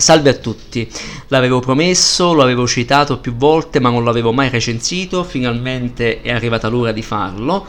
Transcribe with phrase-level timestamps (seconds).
[0.00, 0.90] Salve a tutti,
[1.28, 6.68] l'avevo promesso, lo avevo citato più volte ma non l'avevo mai recensito, finalmente è arrivata
[6.68, 7.66] l'ora di farlo.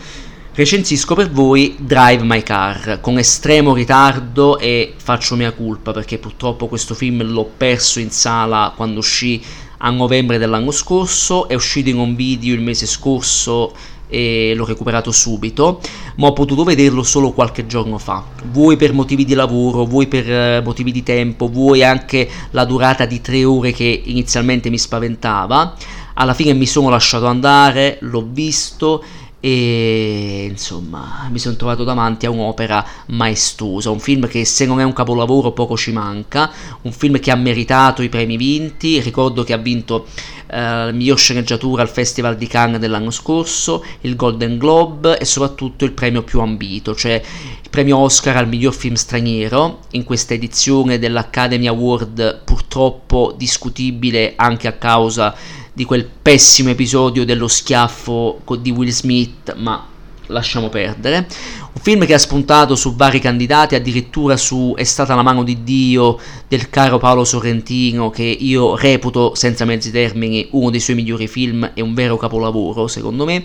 [0.53, 6.67] Recensisco per voi Drive My Car con estremo ritardo e faccio mia colpa perché purtroppo
[6.67, 9.43] questo film l'ho perso in sala quando uscì
[9.79, 13.75] a novembre dell'anno scorso, è uscito in un video il mese scorso
[14.11, 15.79] e l'ho recuperato subito,
[16.17, 18.23] ma ho potuto vederlo solo qualche giorno fa.
[18.51, 23.05] Vuoi per motivi di lavoro, vuoi per eh, motivi di tempo, vuoi anche la durata
[23.05, 25.73] di tre ore che inizialmente mi spaventava.
[26.15, 29.01] Alla fine mi sono lasciato andare, l'ho visto
[29.43, 34.83] e insomma mi sono trovato davanti a un'opera maestosa, un film che se non è
[34.83, 36.51] un capolavoro poco ci manca,
[36.83, 40.05] un film che ha meritato i premi vinti, ricordo che ha vinto
[40.45, 45.93] eh, miglior sceneggiatura al Festival di Cannes dell'anno scorso, il Golden Globe e soprattutto il
[45.93, 51.65] premio più ambito, cioè il premio Oscar al miglior film straniero in questa edizione dell'Academy
[51.65, 59.55] Award purtroppo discutibile anche a causa di quel pessimo episodio dello schiaffo di Will Smith,
[59.55, 59.87] ma
[60.27, 61.27] lasciamo perdere.
[61.73, 65.63] Un film che ha spuntato su vari candidati, addirittura su È stata la mano di
[65.63, 71.27] Dio del caro Paolo Sorrentino, che io reputo senza mezzi termini uno dei suoi migliori
[71.27, 73.43] film e un vero capolavoro, secondo me.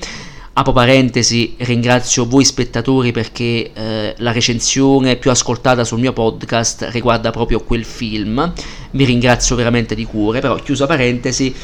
[0.58, 7.30] Apro parentesi, ringrazio voi spettatori perché eh, la recensione più ascoltata sul mio podcast riguarda
[7.30, 8.52] proprio quel film.
[8.90, 11.54] Vi ringrazio veramente di cuore, però chiusa parentesi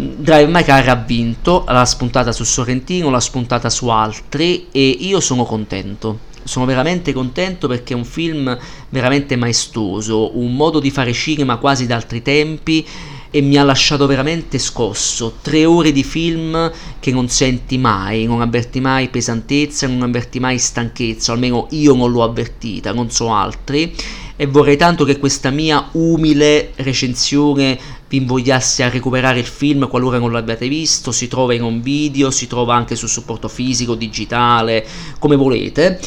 [0.00, 5.18] Drive My Car ha vinto, l'ha spuntata su Sorrentino, l'ha spuntata su altri e io
[5.18, 6.20] sono contento.
[6.44, 8.56] Sono veramente contento perché è un film
[8.90, 12.86] veramente maestoso, un modo di fare cinema quasi da altri tempi
[13.28, 15.38] e mi ha lasciato veramente scosso.
[15.42, 20.58] Tre ore di film che non senti mai, non avverti mai pesantezza, non avverti mai
[20.58, 23.92] stanchezza, almeno io non l'ho avvertita, non so altri.
[24.36, 27.76] E vorrei tanto che questa mia umile recensione
[28.08, 32.30] vi invogliasse a recuperare il film qualora non l'abbiate visto, si trova in un video,
[32.30, 34.86] si trova anche su supporto fisico, digitale,
[35.18, 36.00] come volete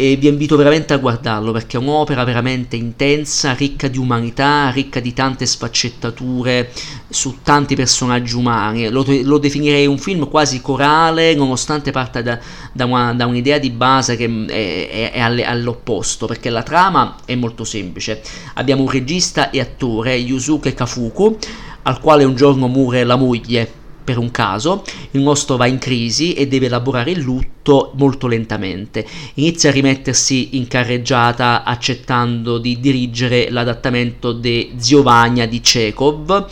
[0.00, 5.00] e vi invito veramente a guardarlo perché è un'opera veramente intensa, ricca di umanità, ricca
[5.00, 6.70] di tante sfaccettature
[7.08, 8.88] su tanti personaggi umani.
[8.90, 12.38] Lo, lo definirei un film quasi corale, nonostante parta da,
[12.72, 17.16] da, una, da un'idea di base che è, è, è alle, all'opposto, perché la trama
[17.24, 18.22] è molto semplice.
[18.54, 21.36] Abbiamo un regista e attore, Yusuke Kafuku,
[21.82, 23.77] al quale un giorno muore la moglie
[24.08, 29.06] per un caso, il mostro va in crisi e deve elaborare il lutto molto lentamente.
[29.34, 36.46] Inizia a rimettersi in carreggiata accettando di dirigere l'adattamento di Ziovania di Chekhov.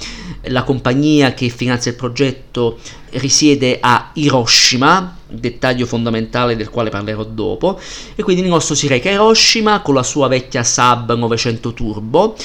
[0.48, 2.78] La compagnia che finanzia il progetto
[3.12, 7.80] risiede a Hiroshima, dettaglio fondamentale del quale parlerò dopo,
[8.14, 12.36] e quindi il nostro si reca a Hiroshima con la sua vecchia Saab 900 Turbo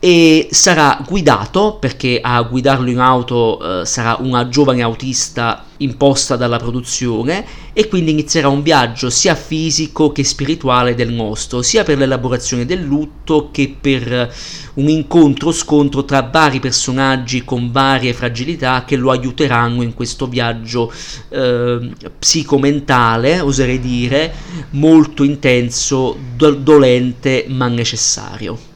[0.00, 6.58] e sarà guidato perché a guidarlo in auto eh, sarà una giovane autista imposta dalla
[6.58, 12.64] produzione e quindi inizierà un viaggio sia fisico che spirituale del nostro, sia per l'elaborazione
[12.64, 14.32] del lutto che per
[14.74, 20.92] un incontro-scontro tra vari personaggi con varie fragilità che lo aiuteranno in questo viaggio
[21.28, 24.32] eh, psicomentale, oserei dire,
[24.70, 28.67] molto intenso, do- dolente ma necessario.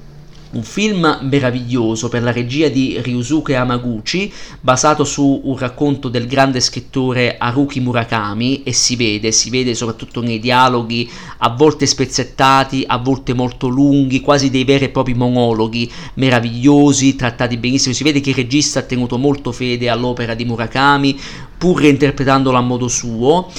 [0.53, 4.31] Un film meraviglioso per la regia di Ryusuke Hamaguchi,
[4.61, 10.21] basato su un racconto del grande scrittore Haruki Murakami e si vede, si vede soprattutto
[10.21, 15.91] nei dialoghi a volte spezzettati, a volte molto lunghi, quasi dei veri e propri monologhi
[16.15, 17.95] meravigliosi, trattati benissimo.
[17.95, 21.19] Si vede che il regista ha tenuto molto fede all'opera di Murakami,
[21.57, 23.51] pur reinterpretandola a modo suo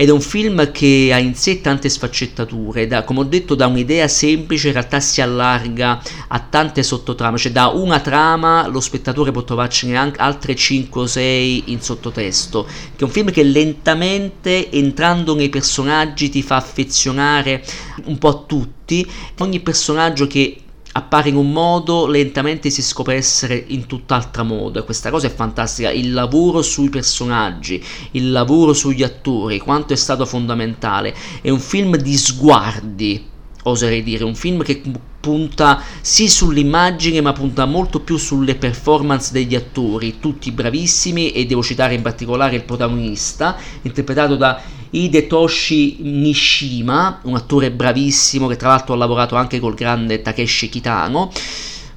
[0.00, 3.66] ed è un film che ha in sé tante sfaccettature, da, come ho detto da
[3.66, 9.32] un'idea semplice in realtà si allarga a tante sottotrame, cioè da una trama lo spettatore
[9.32, 14.70] può trovarcene anche altre 5 o 6 in sottotesto, che è un film che lentamente
[14.70, 17.64] entrando nei personaggi ti fa affezionare
[18.04, 19.04] un po' a tutti,
[19.38, 20.58] ogni personaggio che
[20.98, 25.34] appare in un modo, lentamente si scopre essere in tutt'altro modo e questa cosa è
[25.34, 25.90] fantastica.
[25.90, 31.14] Il lavoro sui personaggi, il lavoro sugli attori, quanto è stato fondamentale.
[31.40, 33.26] È un film di sguardi,
[33.62, 34.82] oserei dire, un film che
[35.20, 41.62] punta sì sull'immagine ma punta molto più sulle performance degli attori, tutti bravissimi e devo
[41.62, 48.94] citare in particolare il protagonista, interpretato da Hidetoshi Nishima, un attore bravissimo che tra l'altro
[48.94, 51.30] ha lavorato anche col grande Takeshi Kitano.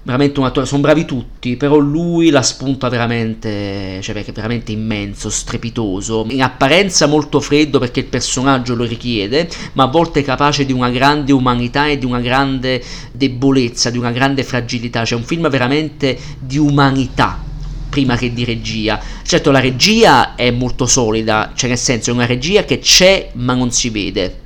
[0.03, 4.71] veramente un attore, sono bravi tutti, però lui la spunta veramente, cioè perché è veramente
[4.71, 10.65] immenso, strepitoso, in apparenza molto freddo perché il personaggio lo richiede, ma a volte capace
[10.65, 15.25] di una grande umanità e di una grande debolezza, di una grande fragilità, cioè un
[15.25, 17.49] film veramente di umanità
[17.91, 18.99] prima che di regia.
[19.21, 23.53] Certo la regia è molto solida, cioè nel senso è una regia che c'è ma
[23.53, 24.41] non si vede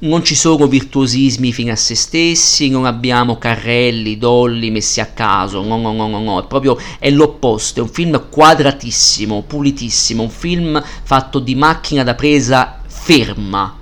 [0.00, 5.62] non ci sono virtuosismi fino a se stessi, non abbiamo carrelli, dolli messi a caso,
[5.62, 10.30] no, no, no, no, no, è proprio è l'opposto, è un film quadratissimo, pulitissimo, un
[10.30, 13.74] film fatto di macchina da presa ferma.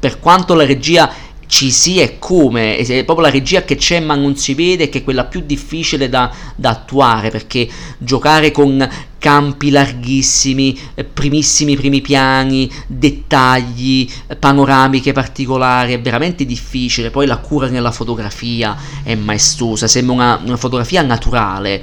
[0.00, 1.12] Per quanto la regia
[1.48, 4.98] ci sia e come, è proprio la regia che c'è ma non si vede, che
[4.98, 7.66] è quella più difficile da, da attuare, perché
[7.96, 14.08] giocare con campi larghissimi, eh, primissimi primi piani, dettagli,
[14.38, 20.56] panoramiche particolari, è veramente difficile, poi la cura nella fotografia è maestosa, sembra una, una
[20.56, 21.82] fotografia naturale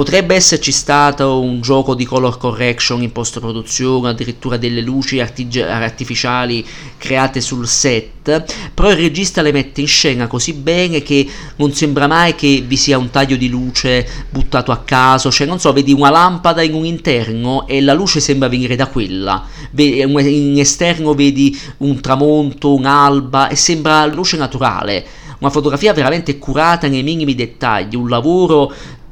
[0.00, 5.60] Potrebbe esserci stato un gioco di color correction in post produzione, addirittura delle luci artig-
[5.60, 6.66] artificiali
[6.96, 12.06] create sul set, però il regista le mette in scena così bene che non sembra
[12.06, 15.92] mai che vi sia un taglio di luce buttato a caso, cioè non so, vedi
[15.92, 19.44] una lampada in un interno e la luce sembra venire da quella,
[19.76, 25.06] in esterno vedi un tramonto, un'alba e sembra luce naturale.
[25.40, 28.70] Una fotografia veramente curata nei minimi dettagli, un lavoro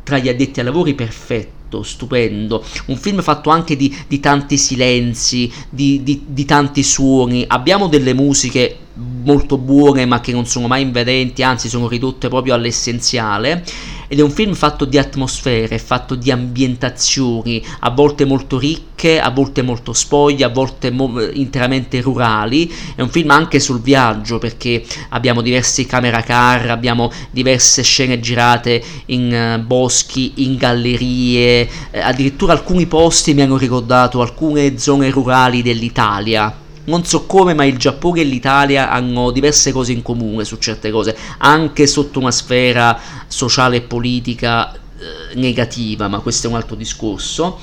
[0.08, 5.52] tra gli addetti ai lavori perfetto, stupendo, un film fatto anche di, di tanti silenzi,
[5.68, 10.80] di, di, di tanti suoni, abbiamo delle musiche molto buone ma che non sono mai
[10.80, 13.62] invadenti, anzi sono ridotte proprio all'essenziale
[14.08, 19.30] ed è un film fatto di atmosfere, fatto di ambientazioni, a volte molto ricche, a
[19.30, 22.72] volte molto spoglie, a volte mo- interamente rurali.
[22.94, 28.82] È un film anche sul viaggio perché abbiamo diversi camera car, abbiamo diverse scene girate
[29.06, 35.62] in uh, boschi, in gallerie, eh, addirittura alcuni posti mi hanno ricordato alcune zone rurali
[35.62, 40.56] dell'Italia non so come, ma il Giappone e l'Italia hanno diverse cose in comune su
[40.56, 46.56] certe cose, anche sotto una sfera sociale e politica eh, negativa, ma questo è un
[46.56, 47.60] altro discorso.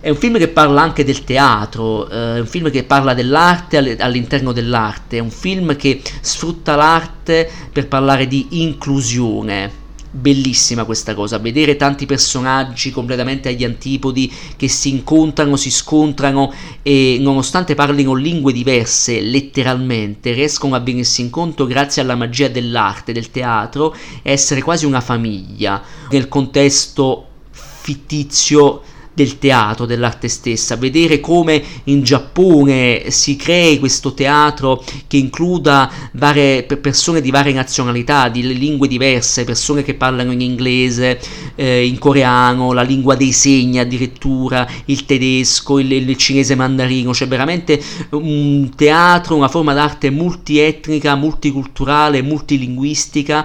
[0.00, 3.96] È un film che parla anche del teatro, eh, è un film che parla dell'arte
[3.98, 9.77] all'interno dell'arte, è un film che sfrutta l'arte per parlare di inclusione
[10.10, 16.52] bellissima questa cosa, vedere tanti personaggi completamente agli antipodi che si incontrano, si scontrano
[16.82, 23.30] e nonostante parlino lingue diverse letteralmente riescono a venirsi incontro grazie alla magia dell'arte, del
[23.30, 25.82] teatro e essere quasi una famiglia.
[26.10, 28.82] Nel contesto fittizio
[29.18, 36.62] del teatro, dell'arte stessa, vedere come in Giappone si crei questo teatro che includa varie
[36.62, 41.18] persone di varie nazionalità, di lingue diverse, persone che parlano in inglese,
[41.56, 47.26] eh, in coreano, la lingua dei segni addirittura, il tedesco, il, il cinese mandarino, cioè
[47.26, 53.44] veramente un teatro, una forma d'arte multietnica, multiculturale, multilinguistica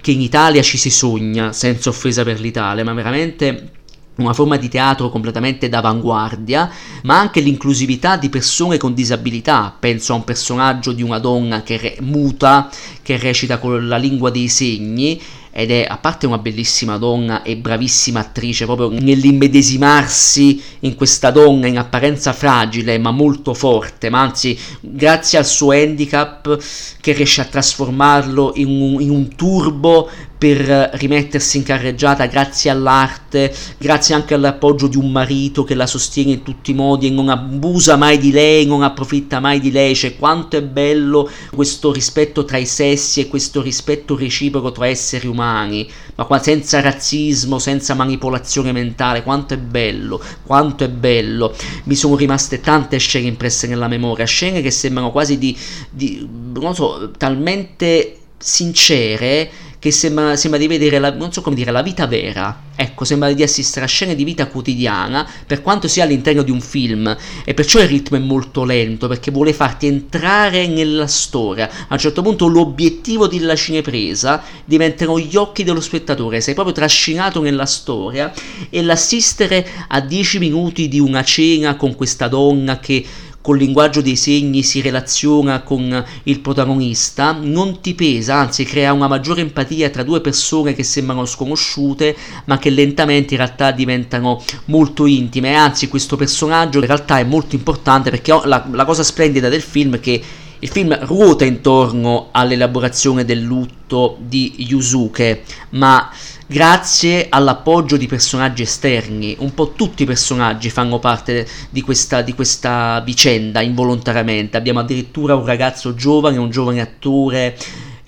[0.00, 3.72] che in Italia ci si sogna, senza offesa per l'Italia, ma veramente
[4.20, 6.70] una forma di teatro completamente d'avanguardia,
[7.02, 9.74] ma anche l'inclusività di persone con disabilità.
[9.78, 12.70] Penso a un personaggio di una donna che re- muta,
[13.02, 15.20] che recita con la lingua dei segni
[15.52, 21.66] ed è a parte una bellissima donna e bravissima attrice proprio nell'immedesimarsi in questa donna
[21.66, 26.56] in apparenza fragile ma molto forte ma anzi grazie al suo handicap
[27.00, 30.08] che riesce a trasformarlo in un, in un turbo
[30.40, 36.30] per rimettersi in carreggiata grazie all'arte, grazie anche all'appoggio di un marito che la sostiene
[36.30, 39.94] in tutti i modi e non abusa mai di lei, non approfitta mai di lei,
[39.94, 45.26] cioè quanto è bello questo rispetto tra i sessi e questo rispetto reciproco tra esseri
[45.26, 51.54] umani, ma senza razzismo, senza manipolazione mentale, quanto è bello, quanto è bello.
[51.84, 55.54] Mi sono rimaste tante scene impresse nella memoria, scene che sembrano quasi di,
[55.90, 61.72] di non so, talmente sincere che sembra, sembra di vedere, la, non so come dire,
[61.72, 62.68] la vita vera.
[62.76, 66.60] Ecco, sembra di assistere a scene di vita quotidiana, per quanto sia all'interno di un
[66.60, 67.16] film.
[67.44, 71.68] E perciò il ritmo è molto lento, perché vuole farti entrare nella storia.
[71.88, 76.42] A un certo punto l'obiettivo della cinepresa diventano gli occhi dello spettatore.
[76.42, 78.30] Sei proprio trascinato nella storia
[78.68, 83.02] e l'assistere a 10 minuti di una cena con questa donna che
[83.42, 89.08] col linguaggio dei segni si relaziona con il protagonista, non ti pesa, anzi crea una
[89.08, 95.06] maggiore empatia tra due persone che sembrano sconosciute, ma che lentamente in realtà diventano molto
[95.06, 95.54] intime.
[95.54, 99.96] Anzi, questo personaggio in realtà è molto importante perché la, la cosa splendida del film
[99.96, 100.22] è che
[100.60, 106.10] il film ruota intorno all'elaborazione del lutto di Yusuke, ma
[106.46, 109.36] grazie all'appoggio di personaggi esterni.
[109.38, 114.58] Un po' tutti i personaggi fanno parte di questa, di questa vicenda involontariamente.
[114.58, 117.56] Abbiamo addirittura un ragazzo giovane, un giovane attore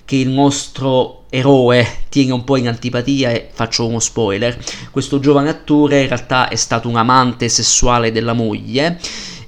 [0.05, 4.55] che il nostro eroe tiene un po' in antipatia e faccio uno spoiler.
[4.91, 8.99] Questo giovane attore in realtà è stato un amante sessuale della moglie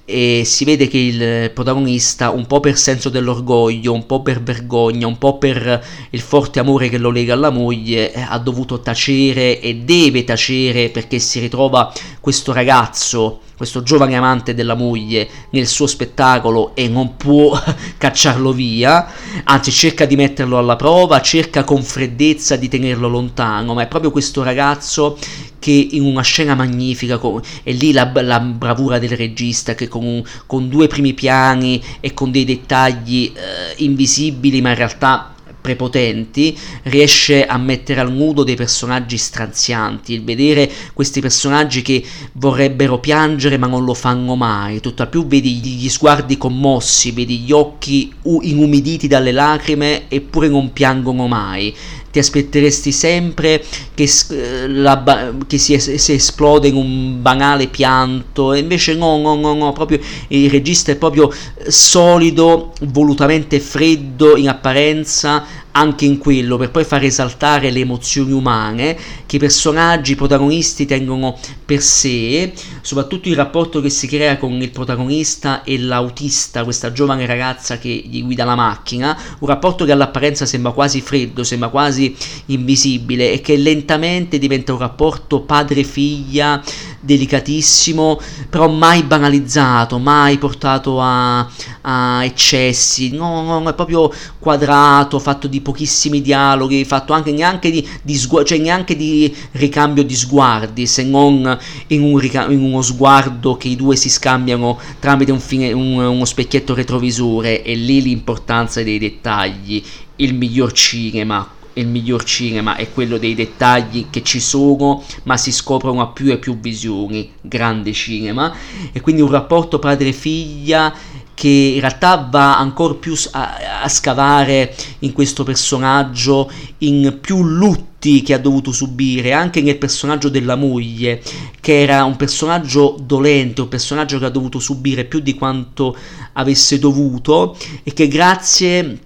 [0.06, 5.08] e si vede che il protagonista, un po' per senso dell'orgoglio, un po' per vergogna,
[5.08, 9.78] un po' per il forte amore che lo lega alla moglie, ha dovuto tacere e
[9.78, 16.76] deve tacere perché si ritrova questo ragazzo questo giovane amante della moglie nel suo spettacolo
[16.76, 17.60] e non può
[17.98, 19.08] cacciarlo via,
[19.44, 24.12] anzi cerca di metterlo alla prova, cerca con freddezza di tenerlo lontano, ma è proprio
[24.12, 25.18] questo ragazzo
[25.60, 27.20] che in una scena magnifica,
[27.64, 32.30] è lì la, la bravura del regista che con, con, due primi piani e con
[32.30, 35.35] dei dettagli eh, invisibili ma in realtà
[35.66, 42.04] prepotenti, riesce a mettere al nudo dei personaggi stranzianti, il vedere questi personaggi che
[42.34, 47.52] vorrebbero piangere ma non lo fanno mai, tutt'al più vedi gli sguardi commossi, vedi gli
[47.52, 51.74] occhi inumiditi dalle lacrime eppure non piangono mai
[52.16, 53.62] ti aspetteresti sempre
[53.94, 59.36] che, eh, la, che si, si, esplode in un banale pianto, e invece no, no,
[59.36, 61.30] no, no, proprio il regista è proprio
[61.68, 65.46] solido, volutamente freddo in apparenza,
[65.76, 70.86] anche in quello per poi far esaltare le emozioni umane che i personaggi i protagonisti
[70.86, 76.92] tengono per sé, soprattutto il rapporto che si crea con il protagonista e l'autista, questa
[76.92, 81.70] giovane ragazza che gli guida la macchina, un rapporto che all'apparenza sembra quasi freddo, sembra
[81.70, 82.16] quasi
[82.48, 86.64] invisibile e che lentamente diventa un rapporto padre-figlia
[87.06, 91.48] delicatissimo, però mai banalizzato, mai portato a,
[91.82, 97.86] a eccessi, no, no, è proprio quadrato, fatto di pochissimi dialoghi, fatto anche neanche di,
[98.04, 101.58] di, sgu- cioè neanche di ricambio di sguardi, se non
[101.88, 105.98] in, un rica- in uno sguardo che i due si scambiano tramite un fine- un,
[105.98, 109.82] uno specchietto retrovisore, e lì l'importanza dei dettagli,
[110.18, 115.52] il miglior cinema, il miglior cinema è quello dei dettagli che ci sono ma si
[115.52, 117.32] scoprono a più e più visioni.
[117.42, 118.54] Grande cinema.
[118.94, 120.94] E quindi un rapporto padre-figlia
[121.36, 128.22] che in realtà va ancora più a, a scavare in questo personaggio in più lutti
[128.24, 131.22] che ha dovuto subire anche nel personaggio della moglie
[131.60, 135.96] che era un personaggio dolente un personaggio che ha dovuto subire più di quanto
[136.34, 139.00] avesse dovuto e che grazie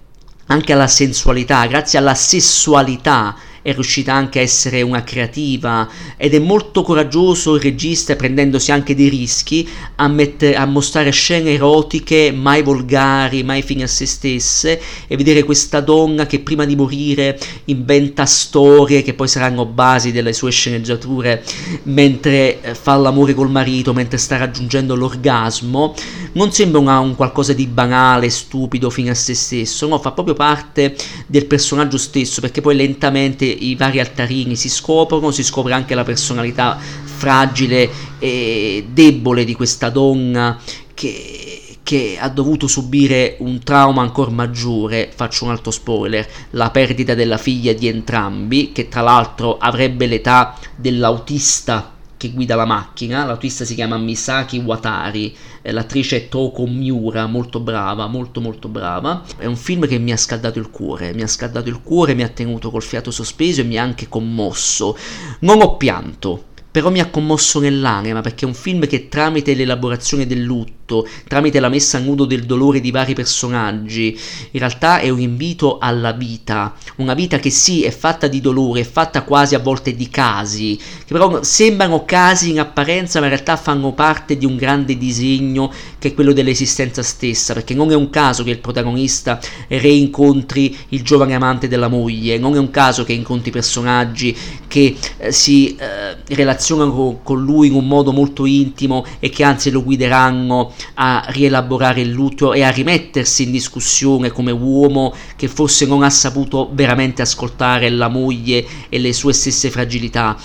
[0.50, 3.36] anche alla sensualità, grazie alla sessualità
[3.70, 8.94] è riuscita anche a essere una creativa ed è molto coraggioso il regista prendendosi anche
[8.94, 14.80] dei rischi a, mettere, a mostrare scene erotiche mai volgari, mai fine a se stesse
[15.06, 20.32] e vedere questa donna che prima di morire inventa storie che poi saranno basi delle
[20.32, 21.42] sue sceneggiature
[21.84, 25.94] mentre eh, fa l'amore col marito, mentre sta raggiungendo l'orgasmo,
[26.32, 30.34] non sembra una, un qualcosa di banale, stupido, fine a se stesso, no, fa proprio
[30.34, 30.96] parte
[31.26, 36.04] del personaggio stesso perché poi lentamente i vari altarini si scoprono, si scopre anche la
[36.04, 40.58] personalità fragile e debole di questa donna
[40.94, 47.14] che, che ha dovuto subire un trauma ancora maggiore, faccio un altro spoiler, la perdita
[47.14, 53.64] della figlia di entrambi, che tra l'altro avrebbe l'età dell'autista che guida la macchina, l'autista
[53.64, 59.24] si chiama Misaki Watari, eh, l'attrice è Toko Miura, molto brava, molto molto brava.
[59.38, 62.22] È un film che mi ha scaldato il cuore, mi ha scaldato il cuore, mi
[62.22, 64.98] ha tenuto col fiato sospeso e mi ha anche commosso.
[65.38, 70.26] Non ho pianto, però mi ha commosso nell'anima perché è un film che tramite l'elaborazione
[70.26, 74.18] del lutto tutto tramite la messa a nudo del dolore di vari personaggi.
[74.50, 78.80] In realtà è un invito alla vita, una vita che sì è fatta di dolore,
[78.80, 83.32] è fatta quasi a volte di casi, che però sembrano casi in apparenza ma in
[83.32, 87.94] realtà fanno parte di un grande disegno che è quello dell'esistenza stessa, perché non è
[87.94, 93.04] un caso che il protagonista reincontri il giovane amante della moglie, non è un caso
[93.04, 99.04] che incontri personaggi che eh, si eh, relazionano con lui in un modo molto intimo
[99.18, 104.50] e che anzi lo guideranno a rielaborare il lutto e a rimettersi in discussione come
[104.50, 110.36] uomo che forse non ha saputo veramente ascoltare la moglie e le sue stesse fragilità.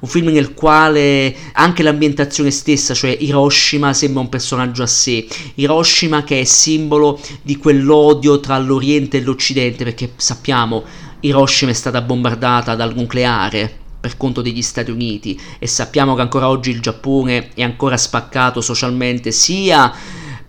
[0.00, 5.26] Un film nel quale anche l'ambientazione stessa, cioè Hiroshima, sembra un personaggio a sé.
[5.54, 10.82] Hiroshima che è simbolo di quell'odio tra l'Oriente e l'Occidente, perché sappiamo
[11.20, 15.40] Hiroshima è stata bombardata dal nucleare per conto degli Stati Uniti.
[15.58, 19.90] E sappiamo che ancora oggi il Giappone è ancora spaccato socialmente sia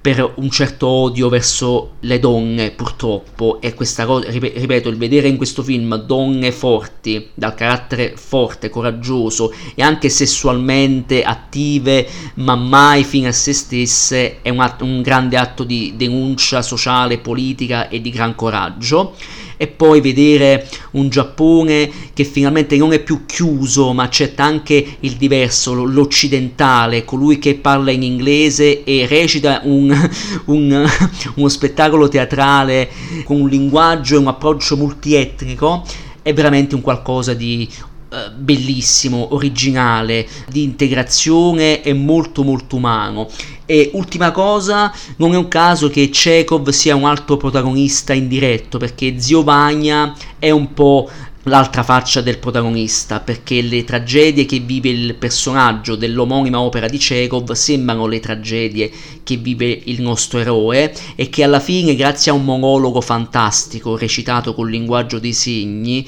[0.01, 5.37] per un certo odio verso le donne, purtroppo, e questa cosa, ripeto, il vedere in
[5.37, 13.29] questo film donne forti, dal carattere forte, coraggioso e anche sessualmente attive, ma mai fine
[13.29, 18.09] a se stesse, è un, atto, un grande atto di denuncia sociale, politica e di
[18.11, 19.15] gran coraggio
[19.57, 25.13] e poi vedere un Giappone che finalmente non è più chiuso ma accetta anche il
[25.13, 29.93] diverso, l'occidentale, colui che parla in inglese e recita un,
[30.45, 30.89] un,
[31.35, 32.89] uno spettacolo teatrale
[33.23, 35.83] con un linguaggio e un approccio multietnico
[36.21, 37.69] è veramente un qualcosa di
[38.15, 43.27] eh, bellissimo, originale, di integrazione e molto molto umano.
[43.65, 49.19] E ultima cosa, non è un caso che Chekhov sia un altro protagonista indiretto, perché
[49.19, 51.09] Zio Vagna è un po'
[51.43, 57.51] l'altra faccia del protagonista, perché le tragedie che vive il personaggio dell'omonima opera di Chekhov
[57.51, 58.91] sembrano le tragedie
[59.23, 64.53] che vive il nostro eroe e che alla fine, grazie a un monologo fantastico recitato
[64.53, 66.07] col linguaggio dei segni,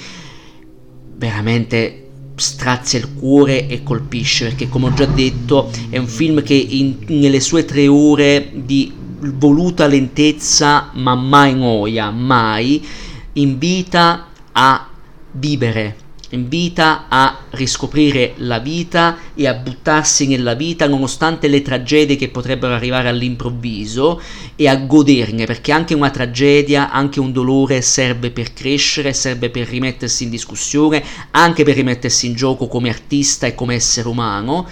[1.17, 2.03] veramente
[2.35, 6.97] strazia il cuore e colpisce perché come ho già detto è un film che in,
[7.07, 12.85] nelle sue tre ore di voluta lentezza ma mai noia mai
[13.33, 14.87] invita a
[15.31, 22.29] vivere invita a riscoprire la vita e a buttarsi nella vita nonostante le tragedie che
[22.29, 24.21] potrebbero arrivare all'improvviso
[24.55, 29.67] e a goderne perché anche una tragedia, anche un dolore serve per crescere, serve per
[29.67, 34.67] rimettersi in discussione, anche per rimettersi in gioco come artista e come essere umano.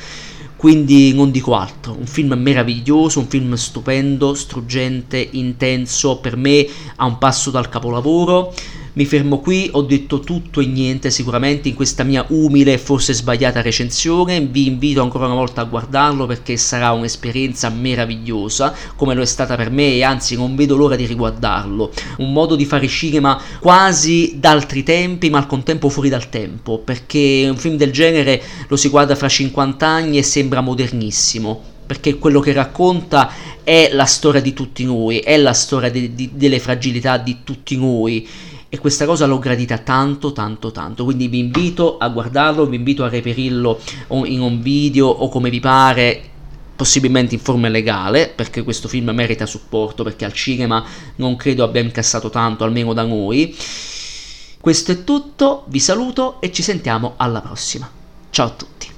[0.58, 7.06] Quindi non dico altro, un film meraviglioso, un film stupendo, struggente, intenso, per me a
[7.06, 8.54] un passo dal capolavoro
[8.96, 13.14] mi fermo qui, ho detto tutto e niente sicuramente in questa mia umile e forse
[13.14, 19.22] sbagliata recensione, vi invito ancora una volta a guardarlo perché sarà un'esperienza meravigliosa come lo
[19.22, 22.88] è stata per me e anzi non vedo l'ora di riguardarlo, un modo di fare
[22.88, 28.42] cinema quasi d'altri tempi ma al contempo fuori dal tempo perché un film del genere
[28.70, 33.30] lo si guarda fra 50 anni e sembra modernissimo perché quello che racconta
[33.62, 37.78] è la storia di tutti noi, è la storia de- de- delle fragilità di tutti
[37.78, 38.28] noi
[38.70, 41.04] e questa cosa l'ho gradita tanto tanto tanto.
[41.04, 43.80] Quindi vi invito a guardarlo vi invito a reperirlo
[44.26, 46.30] in un video o come vi pare
[46.76, 50.84] possibilmente in forma legale perché questo film merita supporto perché al cinema
[51.16, 53.56] non credo abbia incassato tanto almeno da noi.
[54.60, 57.90] Questo è tutto vi saluto e ci sentiamo alla prossima.
[58.30, 58.95] Ciao a tutti